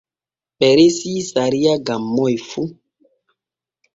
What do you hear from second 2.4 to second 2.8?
fu.